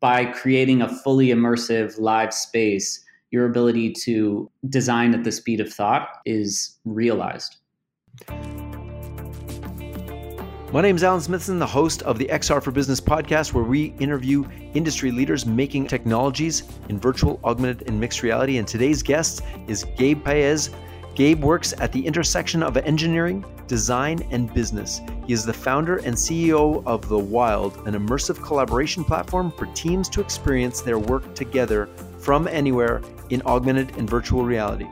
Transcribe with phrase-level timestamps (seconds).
[0.00, 5.72] by creating a fully immersive live space, your ability to design at the speed of
[5.72, 7.56] thought is realized.
[10.72, 13.86] My name is Alan Smithson, the host of the XR for Business podcast, where we
[13.98, 18.58] interview industry leaders making technologies in virtual, augmented, and mixed reality.
[18.58, 20.70] And today's guest is Gabe Paez.
[21.16, 25.00] Gabe works at the intersection of engineering, design, and business.
[25.28, 30.08] He is the founder and CEO of The Wild, an immersive collaboration platform for teams
[30.08, 31.88] to experience their work together
[32.18, 34.88] from anywhere in augmented and virtual reality.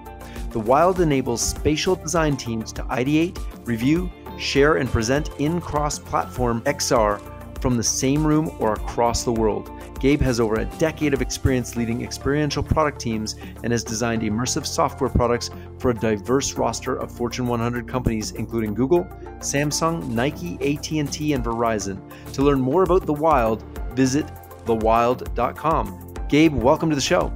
[0.51, 3.37] The Wild enables spatial design teams to ideate,
[3.67, 7.21] review, share, and present in cross platform XR
[7.61, 9.71] from the same room or across the world.
[10.01, 14.67] Gabe has over a decade of experience leading experiential product teams and has designed immersive
[14.67, 19.05] software products for a diverse roster of Fortune 100 companies including Google,
[19.39, 22.01] Samsung, Nike, AT&T, and Verizon.
[22.35, 23.63] To learn more about The Wild,
[23.95, 24.27] visit
[24.65, 26.15] thewild.com.
[26.29, 27.33] Gabe, welcome to the show.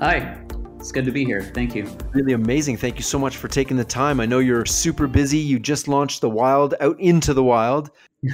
[0.00, 0.38] Hi.
[0.78, 1.42] It's good to be here.
[1.42, 1.88] Thank you.
[2.10, 2.76] Really amazing.
[2.76, 4.18] Thank you so much for taking the time.
[4.18, 5.38] I know you're super busy.
[5.38, 7.90] You just launched The Wild out into the wild.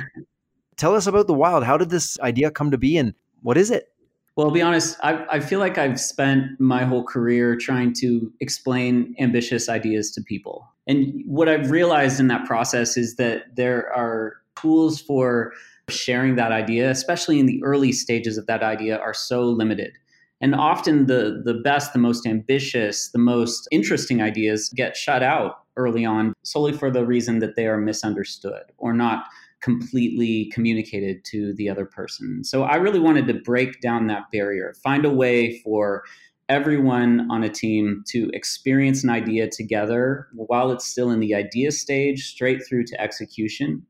[0.78, 1.64] Tell us about The Wild.
[1.64, 3.12] How did this idea come to be and
[3.42, 3.88] what is it?
[4.36, 8.32] Well, to be honest, I, I feel like I've spent my whole career trying to
[8.40, 10.64] explain ambitious ideas to people.
[10.86, 15.52] And what I've realized in that process is that there are tools for
[15.88, 19.92] sharing that idea, especially in the early stages of that idea, are so limited.
[20.40, 25.64] And often the the best, the most ambitious, the most interesting ideas get shut out
[25.76, 29.24] early on solely for the reason that they are misunderstood or not
[29.60, 32.44] completely communicated to the other person.
[32.44, 36.04] So I really wanted to break down that barrier, find a way for
[36.48, 41.70] everyone on a team to experience an idea together while it's still in the idea
[41.72, 43.84] stage, straight through to execution,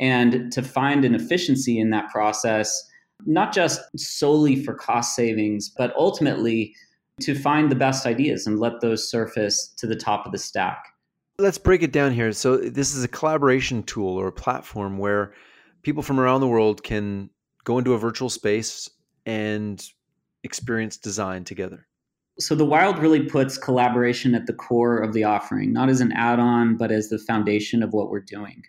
[0.00, 2.90] and to find an efficiency in that process
[3.26, 6.74] not just solely for cost savings, but ultimately
[7.20, 10.93] to find the best ideas and let those surface to the top of the stack.
[11.38, 12.32] Let's break it down here.
[12.32, 15.34] So, this is a collaboration tool or a platform where
[15.82, 17.30] people from around the world can
[17.64, 18.88] go into a virtual space
[19.26, 19.84] and
[20.44, 21.86] experience design together.
[22.40, 26.10] So the Wild really puts collaboration at the core of the offering, not as an
[26.12, 28.64] add on, but as the foundation of what we're doing.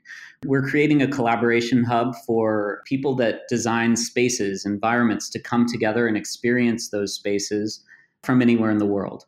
[0.45, 6.15] We're creating a collaboration hub for people that design spaces, environments to come together and
[6.15, 7.83] experience those spaces
[8.21, 9.25] from anywhere in the world.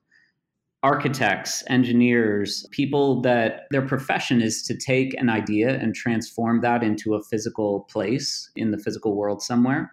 [0.84, 7.16] Architects, engineers, people that their profession is to take an idea and transform that into
[7.16, 9.92] a physical place in the physical world somewhere.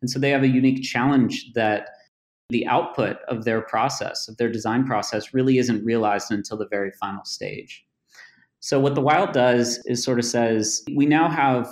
[0.00, 1.88] And so they have a unique challenge that
[2.50, 6.90] the output of their process, of their design process, really isn't realized until the very
[6.92, 7.84] final stage.
[8.60, 11.68] So, what the Wild does is sort of says we now have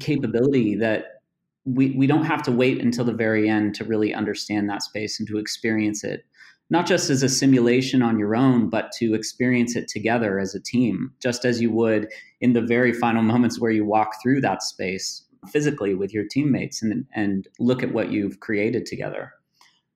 [0.00, 1.22] capability that
[1.64, 5.18] we, we don't have to wait until the very end to really understand that space
[5.18, 6.24] and to experience it,
[6.70, 10.60] not just as a simulation on your own, but to experience it together as a
[10.60, 12.08] team, just as you would
[12.40, 16.82] in the very final moments where you walk through that space physically with your teammates
[16.82, 19.32] and, and look at what you've created together.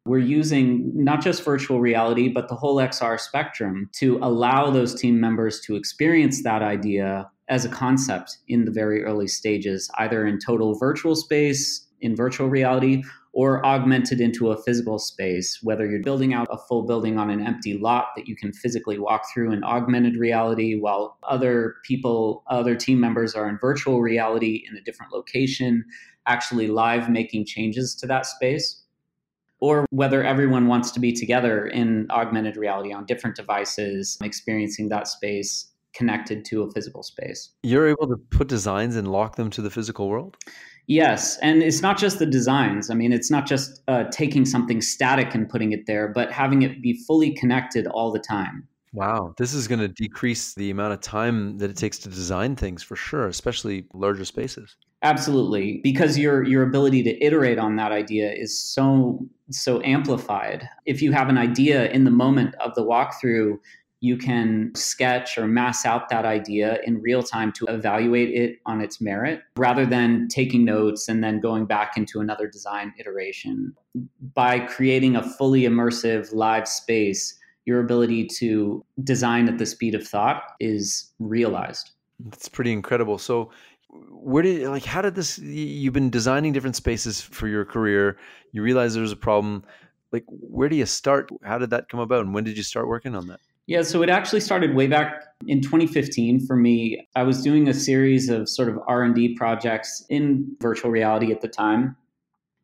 [0.04, 5.20] We're using not just virtual reality, but the whole XR spectrum to allow those team
[5.20, 10.38] members to experience that idea as a concept in the very early stages, either in
[10.44, 16.34] total virtual space, in virtual reality, or augmented into a physical space, whether you're building
[16.34, 19.64] out a full building on an empty lot that you can physically walk through in
[19.64, 25.12] augmented reality, while other people, other team members are in virtual reality in a different
[25.12, 25.84] location,
[26.26, 28.82] actually live making changes to that space
[29.60, 35.06] or whether everyone wants to be together in augmented reality on different devices, experiencing that
[35.06, 37.50] space connected to a physical space.
[37.62, 40.36] You're able to put designs and lock them to the physical world?
[40.86, 41.38] Yes.
[41.38, 42.90] And it's not just the designs.
[42.90, 46.62] I mean, it's not just uh, taking something static and putting it there, but having
[46.62, 48.66] it be fully connected all the time.
[48.94, 52.56] Wow, this is going to decrease the amount of time that it takes to design
[52.56, 54.76] things for sure, especially larger spaces.
[55.02, 60.68] Absolutely, because your your ability to iterate on that idea is so so amplified.
[60.84, 63.56] If you have an idea in the moment of the walkthrough,
[64.02, 68.80] you can sketch or mass out that idea in real time to evaluate it on
[68.80, 73.72] its merit rather than taking notes and then going back into another design iteration.
[74.34, 80.06] By creating a fully immersive live space, your ability to design at the speed of
[80.06, 81.92] thought is realized.
[82.18, 83.18] That's pretty incredible.
[83.18, 83.52] So,
[84.10, 85.38] where did like how did this?
[85.38, 88.18] You've been designing different spaces for your career.
[88.50, 89.64] You realize there's a problem.
[90.10, 91.30] Like, where do you start?
[91.44, 93.40] How did that come about, and when did you start working on that?
[93.66, 97.06] Yeah, so it actually started way back in 2015 for me.
[97.14, 101.48] I was doing a series of sort of R&D projects in virtual reality at the
[101.48, 101.96] time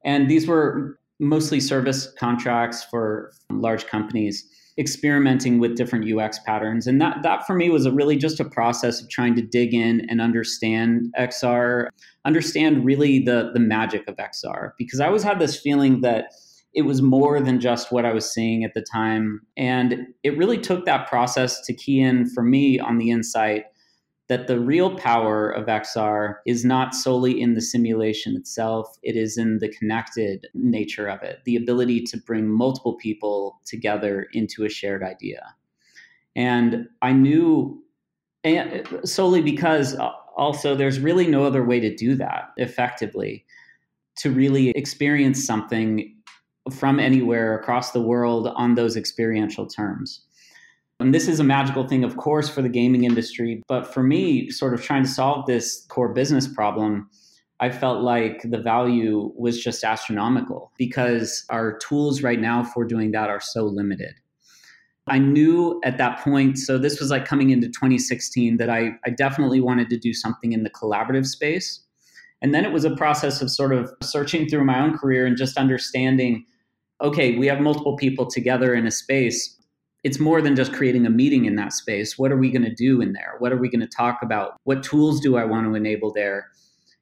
[0.04, 4.48] And these were mostly service contracts for large companies
[4.78, 6.86] experimenting with different UX patterns.
[6.86, 9.74] And that, that for me was a really just a process of trying to dig
[9.74, 11.88] in and understand XR,
[12.24, 14.70] understand really the, the magic of XR.
[14.78, 16.26] Because I always had this feeling that
[16.74, 19.40] it was more than just what I was seeing at the time.
[19.56, 23.64] And it really took that process to key in for me on the insight
[24.28, 29.38] that the real power of XR is not solely in the simulation itself, it is
[29.38, 34.68] in the connected nature of it, the ability to bring multiple people together into a
[34.68, 35.54] shared idea.
[36.36, 37.82] And I knew
[38.44, 43.44] and solely because uh, also there's really no other way to do that effectively
[44.16, 46.14] to really experience something
[46.70, 50.22] from anywhere across the world on those experiential terms.
[51.00, 53.62] And this is a magical thing, of course, for the gaming industry.
[53.68, 57.08] But for me, sort of trying to solve this core business problem,
[57.60, 63.12] I felt like the value was just astronomical because our tools right now for doing
[63.12, 64.14] that are so limited.
[65.08, 69.10] I knew at that point, so this was like coming into 2016, that I, I
[69.10, 71.80] definitely wanted to do something in the collaborative space.
[72.42, 75.36] And then it was a process of sort of searching through my own career and
[75.36, 76.44] just understanding
[77.00, 79.58] okay, we have multiple people together in a space
[80.04, 82.18] it's more than just creating a meeting in that space.
[82.18, 83.34] What are we going to do in there?
[83.38, 84.56] What are we going to talk about?
[84.64, 86.48] What tools do I want to enable there?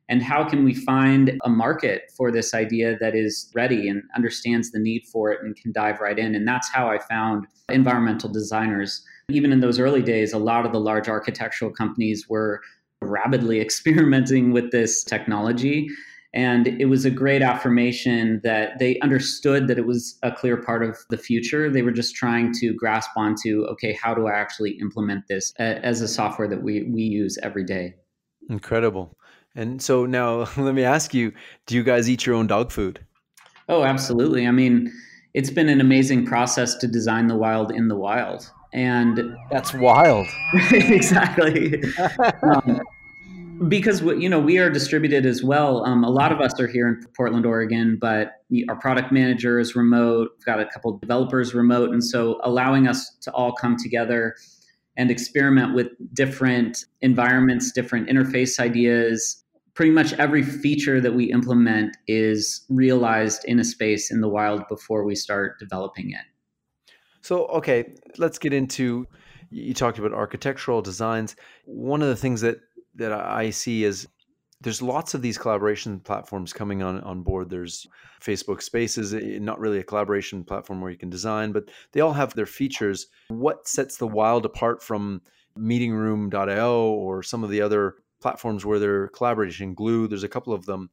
[0.09, 4.71] And how can we find a market for this idea that is ready and understands
[4.71, 6.35] the need for it and can dive right in?
[6.35, 9.05] And that's how I found environmental designers.
[9.29, 12.61] Even in those early days, a lot of the large architectural companies were
[13.03, 15.89] rapidly experimenting with this technology
[16.37, 20.85] and it was a great affirmation that they understood that it was a clear part
[20.85, 21.71] of the future.
[21.71, 26.03] They were just trying to grasp onto, okay, how do I actually implement this as
[26.03, 27.95] a software that we, we use every day?
[28.51, 29.17] Incredible.
[29.55, 31.33] And so now let me ask you
[31.65, 33.01] do you guys eat your own dog food?
[33.71, 34.47] Oh, absolutely.
[34.47, 34.93] I mean,
[35.33, 38.53] it's been an amazing process to design the wild in the wild.
[38.75, 40.27] And that's wild.
[40.71, 41.83] exactly.
[42.43, 42.83] um,
[43.69, 45.85] because you know we are distributed as well.
[45.85, 49.75] Um, a lot of us are here in Portland, Oregon, but our product manager is
[49.75, 50.31] remote.
[50.37, 54.37] We've got a couple developers remote, and so allowing us to all come together
[54.97, 59.43] and experiment with different environments, different interface ideas.
[59.75, 64.67] Pretty much every feature that we implement is realized in a space in the wild
[64.69, 66.25] before we start developing it.
[67.21, 69.07] So, okay, let's get into
[69.51, 71.37] you talked about architectural designs.
[71.65, 72.59] One of the things that
[72.97, 74.09] that I see is
[74.61, 77.51] there's lots of these collaboration platforms coming on on board.
[77.51, 77.87] There's
[78.21, 82.13] Facebook Spaces, eh, not really a collaboration platform where you can design, but they all
[82.13, 83.07] have their features.
[83.29, 85.21] What sets the Wild apart from
[85.59, 89.75] Meetingroom.io or some of the other platforms where they're collaboration?
[89.75, 90.91] Glue, there's a couple of them,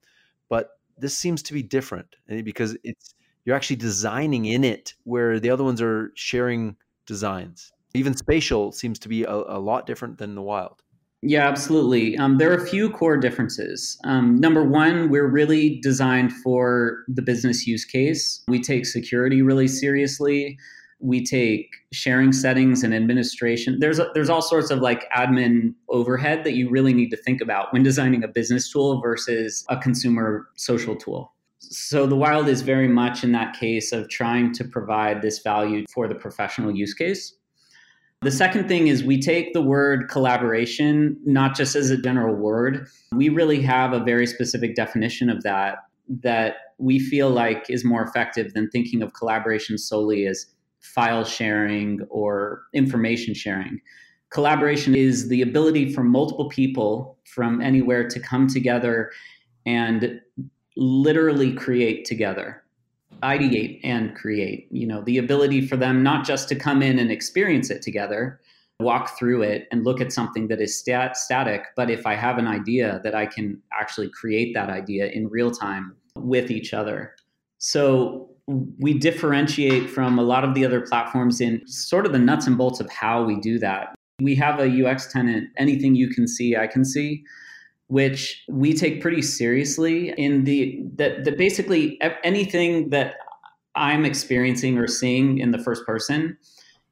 [0.50, 3.16] but this seems to be different eh, because it's
[3.46, 6.76] you're actually designing in it where the other ones are sharing
[7.06, 7.72] designs.
[7.94, 10.82] Even spatial seems to be a, a lot different than the Wild.
[11.26, 12.18] Yeah, absolutely.
[12.18, 13.98] Um, there are a few core differences.
[14.04, 18.44] Um, number one, we're really designed for the business use case.
[18.50, 20.58] We take security really seriously.
[21.00, 23.78] We take sharing settings and administration.
[23.80, 27.40] There's a, there's all sorts of like admin overhead that you really need to think
[27.40, 31.34] about when designing a business tool versus a consumer social tool.
[31.60, 35.86] So the wild is very much in that case of trying to provide this value
[35.94, 37.34] for the professional use case.
[38.24, 42.88] The second thing is we take the word collaboration not just as a general word.
[43.12, 45.80] We really have a very specific definition of that
[46.22, 50.46] that we feel like is more effective than thinking of collaboration solely as
[50.80, 53.82] file sharing or information sharing.
[54.30, 59.12] Collaboration is the ability for multiple people from anywhere to come together
[59.66, 60.22] and
[60.78, 62.63] literally create together
[63.24, 67.12] ideate and create you know the ability for them not just to come in and
[67.12, 68.40] experience it together
[68.80, 72.38] walk through it and look at something that is stat- static but if i have
[72.38, 77.16] an idea that i can actually create that idea in real time with each other.
[77.60, 82.46] So we differentiate from a lot of the other platforms in sort of the nuts
[82.46, 83.96] and bolts of how we do that.
[84.22, 87.24] We have a ux tenant anything you can see i can see
[87.94, 93.14] which we take pretty seriously in the that, that basically anything that
[93.76, 96.36] I'm experiencing or seeing in the first person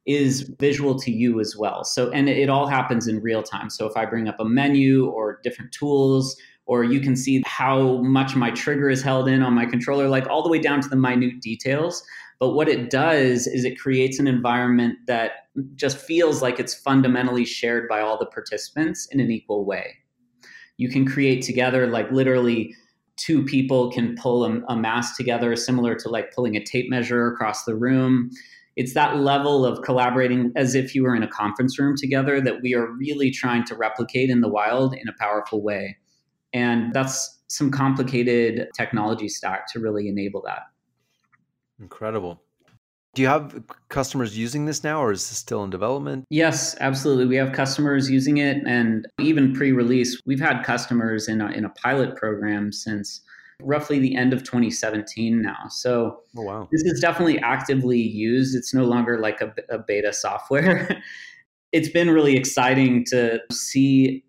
[0.06, 1.84] is visual to you as well.
[1.84, 3.72] So, and it, all happens in real time.
[3.72, 8.04] So, if I bring up a menu or different tools, or you can see how
[8.04, 10.88] much my trigger is held in on my controller, like all the way down to
[10.88, 12.04] the minute details.
[12.40, 15.32] But what it does is it creates an environment that
[15.74, 19.96] just feels like it's fundamentally shared by all the participants in an equal way
[20.78, 22.76] you can create together like literally
[23.18, 27.28] two people can pull a, a mask together, similar to like pulling a tape measure
[27.28, 28.32] across the room.
[28.76, 32.62] It's that level of collaborating as if you were in a conference room together that
[32.62, 35.98] we are really trying to replicate in the wild in a powerful way.
[36.54, 40.62] And that's some complicated technology stack to really enable that.
[41.80, 42.42] Incredible.
[43.14, 46.26] Do you have customers using this now or is this still in development?
[46.30, 47.26] Yes, absolutely.
[47.26, 51.70] We have customers using it and even pre-release, we've had customers in a, in a
[51.70, 53.22] pilot program since
[53.62, 55.58] roughly the end of 2017 now.
[55.70, 56.70] So oh, wow.
[56.72, 58.56] this is definitely actively used.
[58.56, 61.02] It's no longer like a, a beta software.
[61.72, 64.24] it's been really exciting to see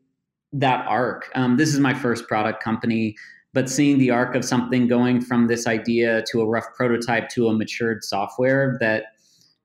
[0.52, 1.30] that arc.
[1.34, 3.16] Um, this is my first product company,
[3.54, 7.48] but seeing the arc of something going from this idea to a rough prototype to
[7.48, 9.06] a matured software that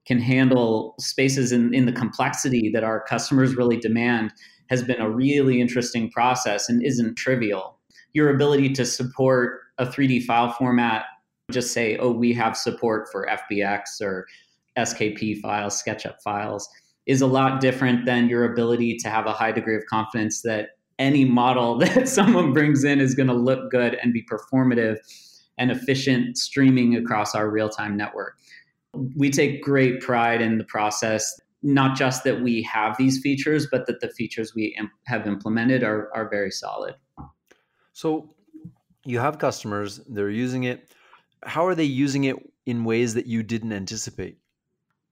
[0.05, 4.31] can handle spaces in, in the complexity that our customers really demand
[4.69, 7.77] has been a really interesting process and isn't trivial.
[8.13, 11.05] Your ability to support a 3D file format,
[11.51, 14.27] just say, oh, we have support for FBX or
[14.77, 16.67] SKP files, SketchUp files,
[17.05, 20.71] is a lot different than your ability to have a high degree of confidence that
[20.99, 24.97] any model that someone brings in is going to look good and be performative
[25.57, 28.37] and efficient streaming across our real time network.
[29.15, 33.85] We take great pride in the process, not just that we have these features, but
[33.87, 36.95] that the features we imp- have implemented are, are very solid.
[37.93, 38.35] So
[39.05, 40.91] you have customers, they're using it.
[41.43, 42.35] How are they using it
[42.65, 44.37] in ways that you didn't anticipate?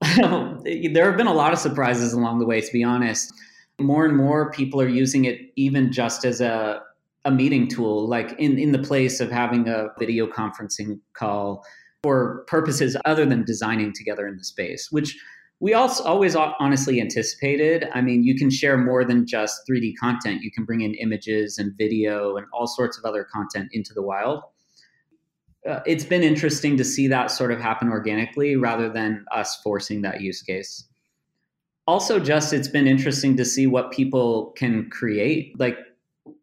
[0.00, 3.32] there have been a lot of surprises along the way, to be honest
[3.78, 6.80] more and more people are using it even just as a,
[7.24, 11.64] a meeting tool, like in, in the place of having a video conferencing call
[12.02, 15.16] for purposes other than designing together in the space, which
[15.58, 17.88] we also always honestly anticipated.
[17.94, 20.42] I mean, you can share more than just 3D content.
[20.42, 24.02] You can bring in images and video and all sorts of other content into the
[24.02, 24.42] wild.
[25.66, 30.02] Uh, it's been interesting to see that sort of happen organically rather than us forcing
[30.02, 30.84] that use case
[31.86, 35.78] also just it's been interesting to see what people can create like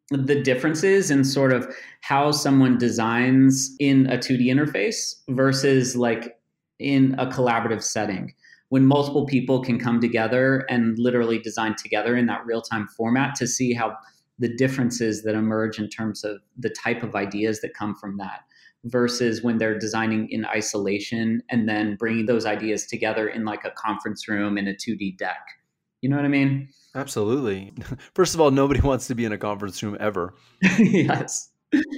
[0.10, 1.68] the differences in sort of
[2.02, 6.38] how someone designs in a 2D interface versus like
[6.80, 8.34] in a collaborative setting.
[8.70, 13.48] When multiple people can come together and literally design together in that real-time format to
[13.48, 13.96] see how
[14.40, 18.42] the differences that emerge in terms of the type of ideas that come from that
[18.86, 23.72] versus when they're designing in isolation and then bringing those ideas together in like a
[23.72, 25.40] conference room in a 2D deck.
[26.02, 26.68] You know what I mean?
[26.96, 27.74] Absolutely.
[28.14, 30.36] First of all, nobody wants to be in a conference room ever.
[30.80, 31.50] yes.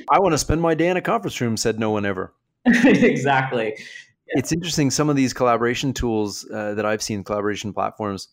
[0.09, 2.33] I want to spend my day in a conference room, said no one ever.
[2.65, 3.73] exactly.
[3.77, 4.39] Yeah.
[4.39, 4.91] It's interesting.
[4.91, 8.29] Some of these collaboration tools uh, that I've seen, collaboration platforms,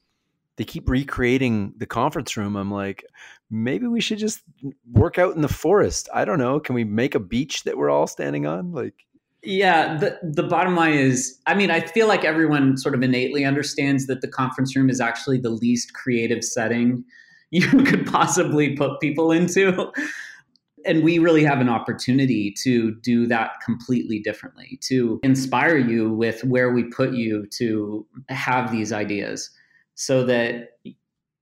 [0.56, 2.56] they keep recreating the conference room.
[2.56, 3.04] I'm like,
[3.50, 4.42] maybe we should just
[4.90, 6.08] work out in the forest.
[6.12, 6.60] I don't know.
[6.60, 8.72] Can we make a beach that we're all standing on?
[8.72, 8.94] Like,
[9.42, 13.44] yeah, the the bottom line is, I mean, I feel like everyone sort of innately
[13.44, 17.04] understands that the conference room is actually the least creative setting
[17.50, 19.92] you could possibly put people into.
[20.84, 26.42] And we really have an opportunity to do that completely differently, to inspire you with
[26.44, 29.50] where we put you to have these ideas
[29.94, 30.78] so that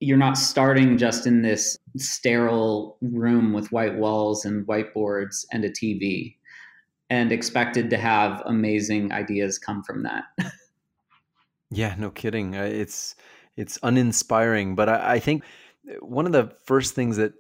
[0.01, 5.71] you're not starting just in this sterile room with white walls and whiteboards and a
[5.71, 6.37] TV
[7.11, 10.25] and expected to have amazing ideas come from that.
[11.71, 12.57] yeah, no kidding.
[12.57, 13.17] Uh, it's
[13.57, 15.45] it's uninspiring, but I, I think
[16.01, 17.35] one of the first things that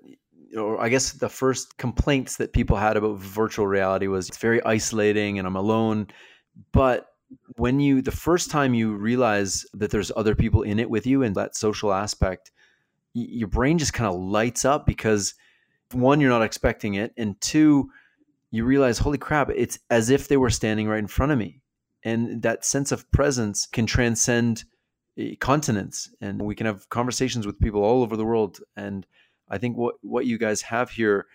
[0.56, 4.62] or I guess the first complaints that people had about virtual reality was it's very
[4.64, 6.08] isolating and I'm alone.
[6.72, 7.06] But
[7.56, 11.22] when you the first time you realize that there's other people in it with you
[11.22, 12.50] and that social aspect
[13.14, 15.34] your brain just kind of lights up because
[15.92, 17.90] one you're not expecting it and two
[18.50, 21.60] you realize holy crap it's as if they were standing right in front of me.
[22.02, 24.64] And that sense of presence can transcend
[25.18, 29.06] eh, continents and we can have conversations with people all over the world and
[29.48, 31.26] i think what what you guys have here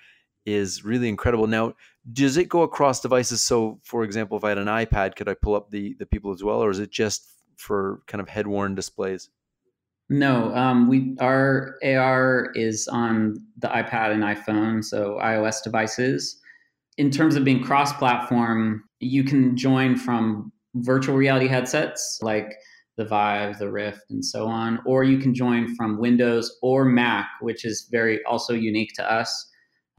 [0.46, 1.48] is really incredible.
[1.48, 1.74] Now,
[2.12, 3.42] does it go across devices?
[3.42, 6.32] So, for example, if I had an iPad, could I pull up the the people
[6.32, 9.30] as well, or is it just for kind of head worn displays?
[10.10, 16.40] No, um, we our AR is on the iPad and iPhone, so iOS devices.
[16.98, 22.54] In terms of being cross platform, you can join from virtual reality headsets like
[22.98, 27.28] the Vive, the Rift, and so on, or you can join from Windows or Mac,
[27.42, 29.52] which is very also unique to us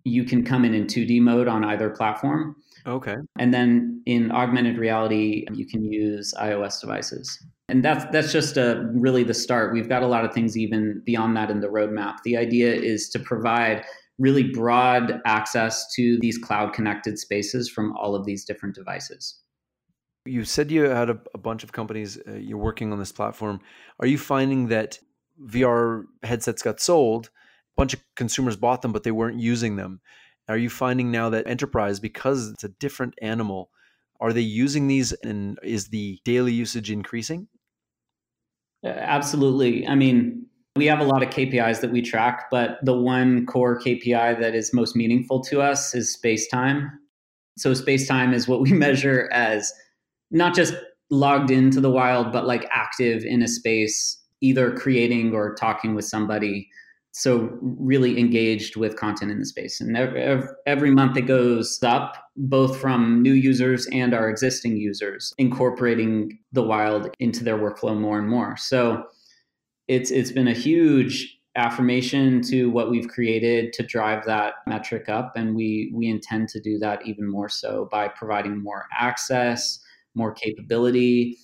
[0.07, 2.55] you can come in in 2D mode on either platform.
[2.87, 3.17] Okay.
[3.41, 7.45] And then in augmented reality, you can use iOS devices.
[7.69, 9.73] And that's that's just a, really the start.
[9.73, 12.19] We've got a lot of things even beyond that in the roadmap.
[12.25, 13.85] The idea is to provide
[14.19, 19.41] really broad access to these cloud connected spaces from all of these different devices.
[20.25, 23.61] You said you had a, a bunch of companies uh, you're working on this platform.
[23.99, 25.01] Are you finding that
[25.45, 27.31] VR headsets got sold,
[27.77, 30.01] bunch of consumers bought them, but they weren't using them?
[30.49, 33.71] Are you finding now that enterprise, because it's a different animal,
[34.21, 37.49] are they using these and is the daily usage increasing?
[38.85, 39.87] Uh, absolutely.
[39.87, 43.81] I mean, we have a lot of KPIs that we track, but the one core
[43.81, 46.91] KPI that is most meaningful to us is space time.
[47.59, 49.73] So, space time is what we measure as
[50.31, 50.75] not just
[51.11, 56.05] logged into the wild, but like active in a space, either creating or talking with
[56.05, 56.69] somebody.
[57.19, 59.81] So, really engaged with content in the space.
[59.81, 65.33] And every, every month it goes up, both from new users and our existing users,
[65.39, 68.59] incorporating the wild into their workflow more and more.
[68.59, 69.05] So,
[69.89, 75.33] it's it's been a huge affirmation to what we've created to drive that metric up
[75.37, 79.81] and we we intend to do that even more so by providing more access
[80.15, 81.35] more capability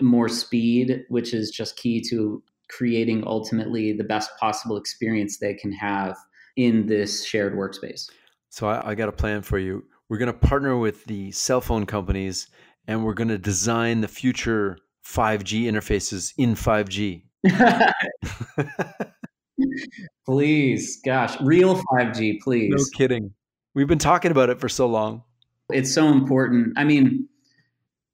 [0.00, 5.72] more speed which is just key to creating ultimately the best possible experience they can
[5.72, 6.16] have
[6.56, 8.08] in this shared workspace
[8.48, 11.60] so i, I got a plan for you we're going to partner with the cell
[11.60, 12.48] phone companies
[12.86, 17.22] and we're going to design the future 5g interfaces in 5g
[20.26, 22.72] please, gosh, real 5G, please.
[22.74, 23.32] No kidding.
[23.74, 25.22] We've been talking about it for so long.
[25.72, 26.74] It's so important.
[26.76, 27.28] I mean,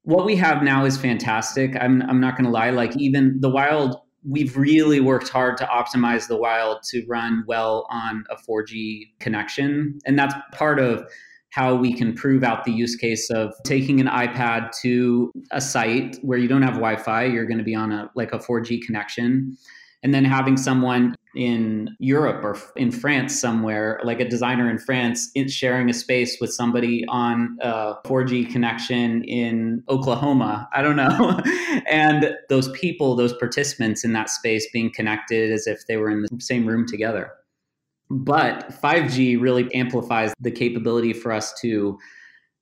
[0.02, 1.76] what we have now is fantastic.
[1.80, 2.70] I'm I'm not going to lie.
[2.70, 3.96] Like even the wild,
[4.28, 9.98] we've really worked hard to optimize the wild to run well on a 4G connection,
[10.06, 11.06] and that's part of
[11.50, 16.16] how we can prove out the use case of taking an iPad to a site
[16.22, 19.56] where you don't have Wi-Fi, you're going to be on a like a 4G connection,
[20.02, 25.30] and then having someone in Europe or in France somewhere, like a designer in France,
[25.34, 30.68] it's sharing a space with somebody on a 4G connection in Oklahoma.
[30.74, 31.40] I don't know.
[31.90, 36.22] and those people, those participants in that space being connected as if they were in
[36.22, 37.32] the same room together.
[38.10, 41.98] But 5G really amplifies the capability for us to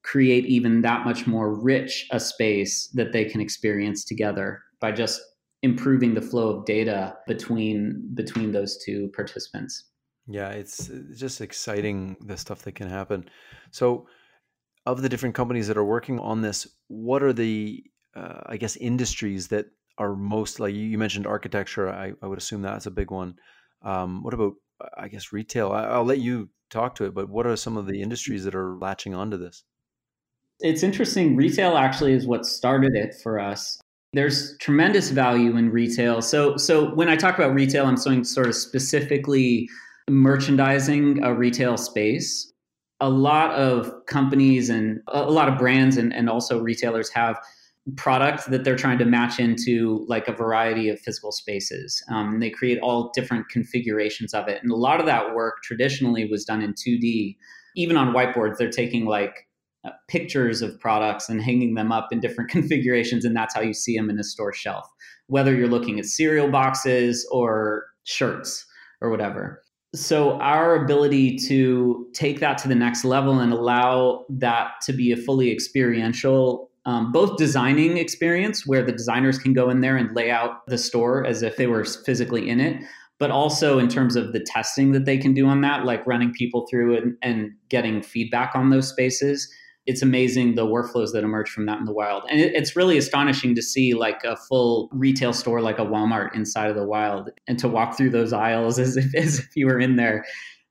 [0.02, 5.20] create even that much more rich a space that they can experience together by just
[5.62, 9.84] improving the flow of data between between those two participants.
[10.26, 13.28] Yeah, it's just exciting the stuff that can happen.
[13.70, 14.06] So,
[14.86, 17.82] of the different companies that are working on this, what are the
[18.14, 19.66] uh, I guess industries that
[19.98, 21.88] are most like you mentioned architecture.
[21.88, 23.34] I, I would assume that's a big one.
[23.82, 24.54] Um, what about
[24.96, 25.72] I guess retail.
[25.72, 28.54] I, will let you talk to it, but what are some of the industries that
[28.54, 29.62] are latching onto this?
[30.60, 31.36] It's interesting.
[31.36, 33.80] Retail actually is what started it for us.
[34.12, 36.20] There's tremendous value in retail.
[36.20, 39.68] So, so when I talk about retail, I'm saying sort of specifically
[40.08, 42.52] merchandising a retail space.
[43.00, 47.38] A lot of companies and a lot of brands and, and also retailers have
[47.96, 52.02] products that they're trying to match into like a variety of physical spaces.
[52.10, 54.62] Um, they create all different configurations of it.
[54.62, 57.36] And a lot of that work traditionally was done in 2D.
[57.76, 59.46] Even on whiteboards, they're taking like
[59.84, 63.24] uh, pictures of products and hanging them up in different configurations.
[63.24, 64.86] And that's how you see them in a store shelf,
[65.26, 68.66] whether you're looking at cereal boxes or shirts
[69.00, 69.62] or whatever.
[69.92, 75.10] So, our ability to take that to the next level and allow that to be
[75.10, 80.14] a fully experiential um, both designing experience where the designers can go in there and
[80.16, 82.82] lay out the store as if they were physically in it
[83.20, 86.32] but also in terms of the testing that they can do on that like running
[86.32, 89.52] people through it and getting feedback on those spaces
[89.90, 92.96] it's amazing the workflows that emerge from that in the wild and it, it's really
[92.96, 97.30] astonishing to see like a full retail store like a walmart inside of the wild
[97.46, 100.24] and to walk through those aisles as if, as if you were in there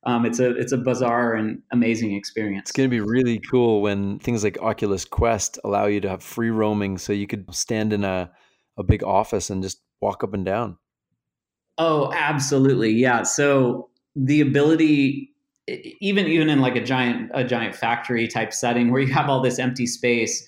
[0.03, 2.69] um, it's a it's a bizarre and amazing experience.
[2.69, 6.23] It's going to be really cool when things like Oculus Quest allow you to have
[6.23, 8.31] free roaming, so you could stand in a
[8.77, 10.77] a big office and just walk up and down.
[11.77, 13.23] Oh, absolutely, yeah.
[13.23, 15.33] So the ability,
[15.99, 19.41] even even in like a giant a giant factory type setting where you have all
[19.41, 20.47] this empty space,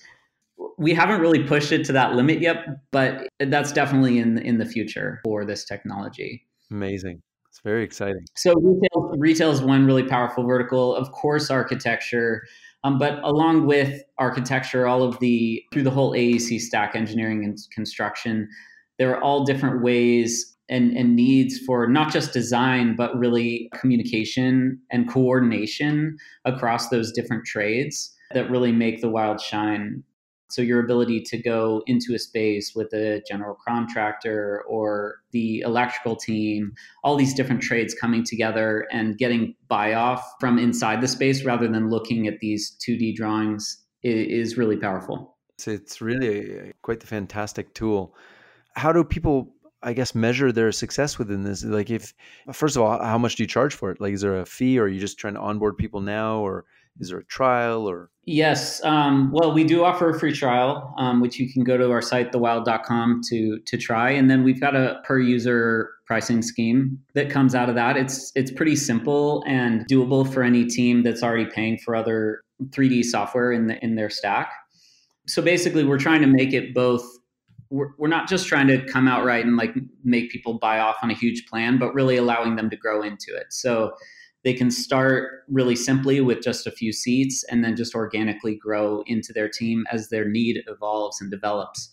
[0.78, 4.66] we haven't really pushed it to that limit yet, but that's definitely in in the
[4.66, 6.46] future for this technology.
[6.70, 7.20] Amazing.
[7.48, 8.24] It's very exciting.
[8.34, 10.94] So retail, retail is one really powerful vertical.
[10.96, 12.44] Of course, architecture,
[12.82, 17.58] um, but along with architecture, all of the through the whole AEC stack, engineering and
[17.70, 18.48] construction,
[18.98, 24.80] there are all different ways and, and needs for not just design, but really communication
[24.90, 30.02] and coordination across those different trades that really make the wild shine
[30.48, 36.16] So, your ability to go into a space with a general contractor or the electrical
[36.16, 36.72] team,
[37.04, 41.68] all these different trades coming together and getting buy off from inside the space rather
[41.68, 45.36] than looking at these 2D drawings is, really powerful.
[45.66, 48.14] It's really uh, quite a fantastic tool.
[48.74, 49.51] How do people
[49.82, 51.64] I guess measure their success within this?
[51.64, 52.14] Like, if
[52.52, 54.00] first of all, how much do you charge for it?
[54.00, 56.64] Like, is there a fee, or are you just trying to onboard people now, or
[57.00, 58.10] is there a trial, or?
[58.24, 61.90] Yes, um, well, we do offer a free trial, um, which you can go to
[61.90, 66.98] our site, thewild.com, to to try, and then we've got a per user pricing scheme
[67.14, 67.96] that comes out of that.
[67.96, 73.04] It's it's pretty simple and doable for any team that's already paying for other 3D
[73.04, 74.52] software in the in their stack.
[75.26, 77.02] So basically, we're trying to make it both
[77.72, 80.96] we're, we're not just trying to come out right and like make people buy off
[81.02, 83.46] on a huge plan, but really allowing them to grow into it.
[83.50, 83.92] So
[84.44, 89.02] they can start really simply with just a few seats and then just organically grow
[89.06, 91.90] into their team as their need evolves and develops.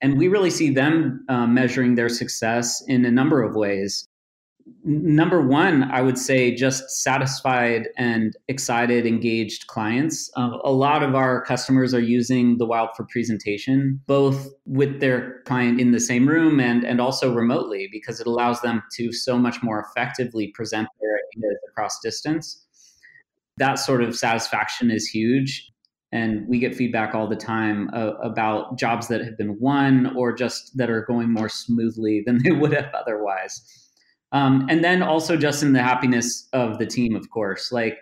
[0.00, 4.08] And we really see them uh, measuring their success in a number of ways
[4.84, 10.30] number one, I would say just satisfied and excited, engaged clients.
[10.36, 15.42] Uh, a lot of our customers are using the Wild for presentation, both with their
[15.44, 19.38] client in the same room and, and also remotely, because it allows them to so
[19.38, 22.66] much more effectively present their ideas across distance.
[23.58, 25.66] That sort of satisfaction is huge.
[26.12, 30.32] And we get feedback all the time uh, about jobs that have been won or
[30.32, 33.79] just that are going more smoothly than they would have otherwise.
[34.32, 37.72] Um, and then also just in the happiness of the team, of course.
[37.72, 37.98] Like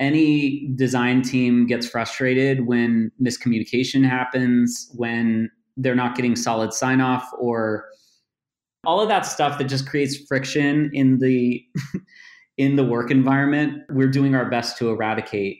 [0.00, 7.28] any design team gets frustrated when miscommunication happens, when they're not getting solid sign off,
[7.38, 7.84] or
[8.84, 11.62] all of that stuff that just creates friction in the
[12.58, 13.82] in the work environment.
[13.90, 15.58] We're doing our best to eradicate.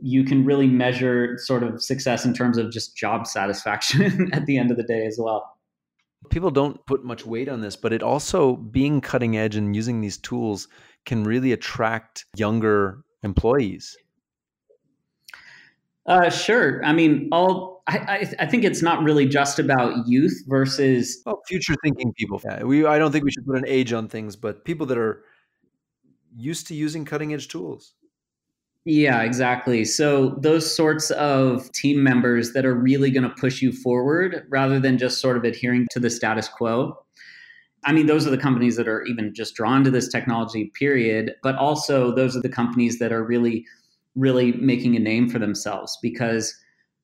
[0.00, 4.56] You can really measure sort of success in terms of just job satisfaction at the
[4.56, 5.53] end of the day as well
[6.30, 10.00] people don't put much weight on this, but it also being cutting edge and using
[10.00, 10.68] these tools
[11.04, 13.96] can really attract younger employees.
[16.06, 16.84] Uh, sure.
[16.84, 21.40] I mean, all I, I, I, think it's not really just about youth versus well,
[21.48, 22.40] future thinking people.
[22.44, 24.98] Yeah, we I don't think we should put an age on things, but people that
[24.98, 25.24] are
[26.36, 27.94] used to using cutting edge tools.
[28.86, 29.84] Yeah, exactly.
[29.86, 34.78] So those sorts of team members that are really going to push you forward rather
[34.78, 36.98] than just sort of adhering to the status quo.
[37.86, 41.32] I mean, those are the companies that are even just drawn to this technology, period.
[41.42, 43.64] But also, those are the companies that are really,
[44.16, 46.54] really making a name for themselves because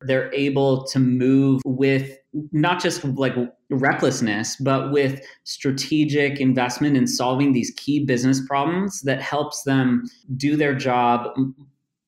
[0.02, 2.16] they're able to move with
[2.52, 3.34] not just like
[3.70, 10.04] recklessness, but with strategic investment in solving these key business problems that helps them
[10.36, 11.28] do their job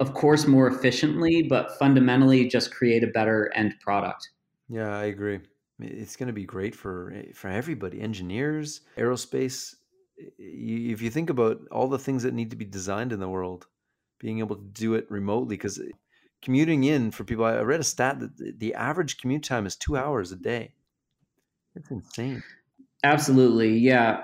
[0.00, 4.30] of course more efficiently but fundamentally just create a better end product.
[4.68, 5.40] Yeah i agree.
[5.80, 9.74] It's going to be great for eh, for everybody engineers aerospace
[10.20, 13.28] eh, if you think about all the things that need to be designed in the
[13.28, 13.66] world
[14.18, 15.90] being able to do it remotely because eh,
[16.42, 19.96] commuting in for people i read a stat that the average commute time is two
[19.96, 20.72] hours a day
[21.74, 22.42] it's insane
[23.04, 24.22] absolutely yeah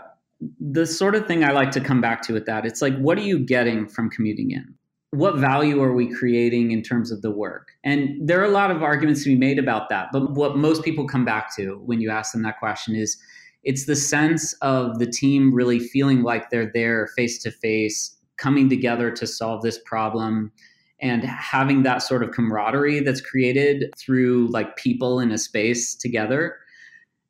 [0.60, 3.18] the sort of thing i like to come back to with that it's like what
[3.18, 4.74] are you getting from commuting in
[5.10, 7.72] what value are we creating in terms of the work?
[7.82, 10.08] And there are a lot of arguments to be made about that.
[10.12, 13.16] But what most people come back to when you ask them that question is
[13.64, 18.68] it's the sense of the team really feeling like they're there face to face, coming
[18.68, 20.52] together to solve this problem
[21.00, 26.56] and having that sort of camaraderie that's created through like people in a space together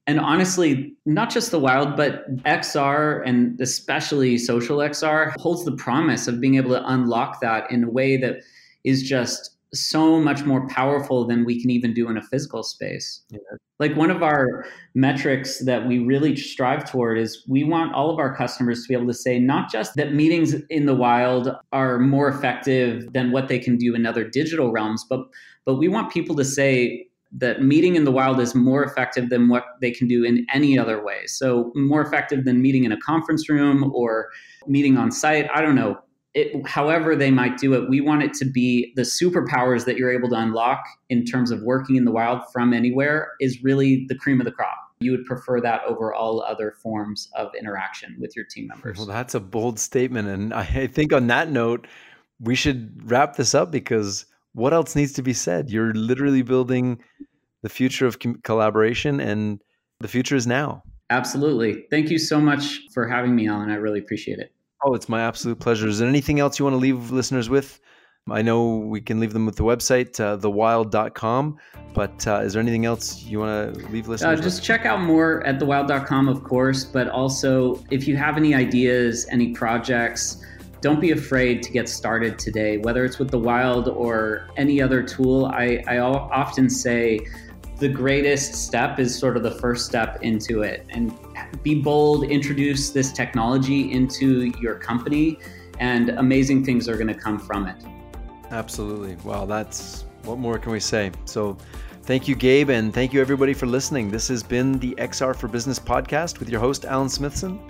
[0.09, 6.27] and honestly, not just the wild, but XR and especially social XR holds the promise
[6.27, 8.37] of being able to unlock that in a way that
[8.85, 13.23] is just so much more powerful than we can even do in a physical space.
[13.29, 13.39] Yeah.
[13.79, 18.19] Like one of our metrics that we really strive toward is we want all of
[18.19, 21.99] our customers to be able to say not just that meetings in the wild are
[21.99, 25.21] more effective than what they can do in other digital realms, but
[25.67, 29.49] but we want people to say that meeting in the wild is more effective than
[29.49, 31.27] what they can do in any other way.
[31.27, 34.31] So, more effective than meeting in a conference room or
[34.67, 35.49] meeting on site.
[35.55, 35.99] I don't know.
[36.35, 40.13] It, however, they might do it, we want it to be the superpowers that you're
[40.13, 44.15] able to unlock in terms of working in the wild from anywhere is really the
[44.15, 44.77] cream of the crop.
[45.01, 48.99] You would prefer that over all other forms of interaction with your team members.
[48.99, 50.29] Well, that's a bold statement.
[50.29, 51.87] And I think on that note,
[52.41, 54.27] we should wrap this up because
[54.59, 55.71] what else needs to be said?
[55.71, 57.01] You're literally building
[57.63, 59.63] the future of com- collaboration, and
[60.01, 60.83] the future is now.
[61.11, 61.87] Absolutely.
[61.91, 63.71] Thank you so much for having me, Alan.
[63.71, 64.53] I really appreciate it.
[64.85, 65.89] Oh, it's my absolute pleasure.
[65.89, 67.81] Is there anything else you want to leave listeners with
[68.31, 71.59] I know we can leave them with the website, uh, thewild.com.
[71.95, 74.39] But uh, is there anything else you want to leave listeners?
[74.39, 74.67] Uh, just with?
[74.67, 76.85] check out more at thewild.com, of course.
[76.85, 80.45] But also, if you have any ideas, any projects,
[80.81, 85.03] don't be afraid to get started today, whether it's with the Wild or any other
[85.03, 85.47] tool.
[85.47, 87.21] I, I often say
[87.79, 90.87] the greatest step is sort of the first step into it.
[90.91, 91.17] And
[91.63, 95.39] be bold, introduce this technology into your company,
[95.79, 97.85] and amazing things are going to come from it.
[98.51, 99.17] Absolutely.
[99.25, 101.13] Wow, that's what more can we say?
[101.25, 101.57] So,
[102.03, 104.11] thank you, Gabe, and thank you, everybody, for listening.
[104.11, 107.61] This has been the XR for Business podcast with your host, Alan Smithson.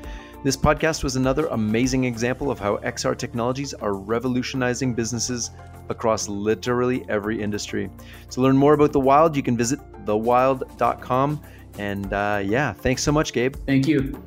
[0.44, 5.50] This podcast was another amazing example of how XR technologies are revolutionizing businesses
[5.88, 7.90] across literally every industry.
[8.30, 11.40] To learn more about The Wild, you can visit thewild.com.
[11.78, 13.56] And uh, yeah, thanks so much, Gabe.
[13.66, 14.22] Thank you.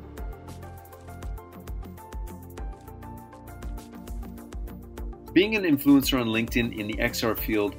[5.32, 7.74] Being an influencer on LinkedIn in the XR field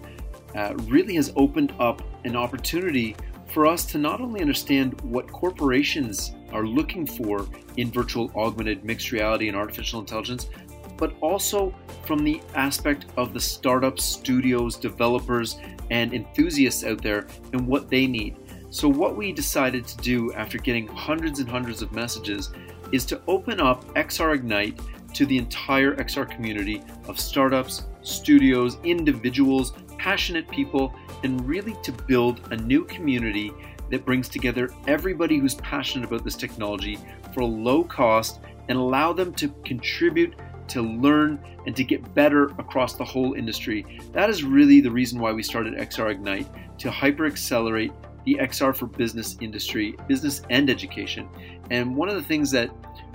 [0.55, 3.15] uh, really has opened up an opportunity
[3.53, 9.11] for us to not only understand what corporations are looking for in virtual augmented mixed
[9.11, 10.49] reality and artificial intelligence,
[10.97, 11.73] but also
[12.05, 15.57] from the aspect of the startups, studios, developers,
[15.91, 18.37] and enthusiasts out there and what they need.
[18.71, 22.51] So, what we decided to do after getting hundreds and hundreds of messages
[22.91, 24.79] is to open up XR Ignite
[25.13, 32.41] to the entire XR community of startups, studios, individuals, passionate people, and really to build
[32.51, 33.51] a new community
[33.89, 36.97] that brings together everybody who's passionate about this technology
[37.33, 40.35] for a low cost and allow them to contribute,
[40.67, 43.99] to learn, and to get better across the whole industry.
[44.11, 46.47] That is really the reason why we started XR Ignite
[46.79, 47.91] to hyper accelerate
[48.25, 51.27] the XR for business industry, business and education.
[51.69, 52.69] And one of the things that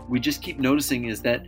[0.09, 1.47] we just keep noticing is that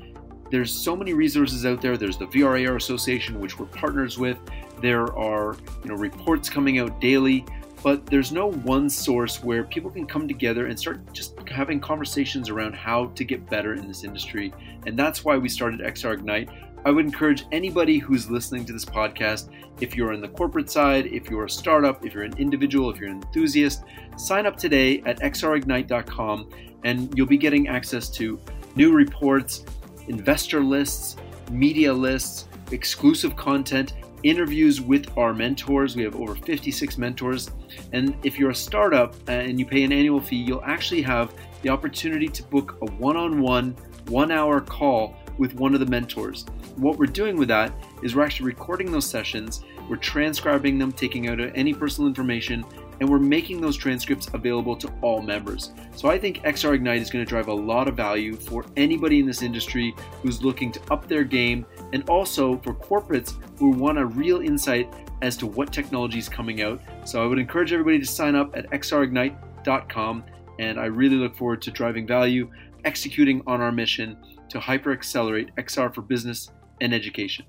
[0.50, 1.96] there's so many resources out there.
[1.96, 4.38] There's the VRAR Association, which we're partners with.
[4.80, 7.44] There are you know reports coming out daily,
[7.82, 12.50] but there's no one source where people can come together and start just having conversations
[12.50, 14.52] around how to get better in this industry.
[14.86, 16.48] And that's why we started XR Ignite.
[16.84, 21.06] I would encourage anybody who's listening to this podcast, if you're in the corporate side,
[21.06, 23.84] if you're a startup, if you're an individual, if you're an enthusiast,
[24.16, 26.48] sign up today at xrignite.com
[26.84, 28.40] and you'll be getting access to
[28.76, 29.64] new reports,
[30.10, 31.16] investor lists,
[31.50, 33.94] media lists, exclusive content,
[34.24, 35.96] interviews with our mentors.
[35.96, 37.50] We have over 56 mentors.
[37.92, 41.32] And if you're a startup uh, and you pay an annual fee, you'll actually have
[41.62, 43.76] the opportunity to book a one on one,
[44.08, 46.44] one hour call with one of the mentors.
[46.76, 51.28] What we're doing with that is we're actually recording those sessions, we're transcribing them, taking
[51.28, 52.64] out any personal information,
[53.00, 55.72] and we're making those transcripts available to all members.
[55.96, 59.18] So I think XR Ignite is going to drive a lot of value for anybody
[59.18, 63.98] in this industry who's looking to up their game and also for corporates who want
[63.98, 66.80] a real insight as to what technology is coming out.
[67.04, 70.24] So I would encourage everybody to sign up at xrignite.com
[70.58, 72.50] and I really look forward to driving value,
[72.84, 74.16] executing on our mission
[74.50, 77.46] to hyper accelerate XR for business and education.